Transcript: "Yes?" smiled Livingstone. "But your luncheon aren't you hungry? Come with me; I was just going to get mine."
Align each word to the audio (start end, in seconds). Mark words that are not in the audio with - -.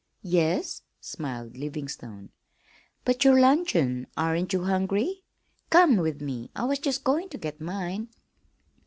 "Yes?" 0.23 0.81
smiled 0.99 1.57
Livingstone. 1.57 2.31
"But 3.05 3.23
your 3.23 3.39
luncheon 3.39 4.07
aren't 4.17 4.51
you 4.51 4.63
hungry? 4.63 5.25
Come 5.69 5.97
with 5.97 6.21
me; 6.23 6.49
I 6.55 6.63
was 6.65 6.79
just 6.79 7.03
going 7.03 7.29
to 7.29 7.37
get 7.37 7.61
mine." 7.61 8.09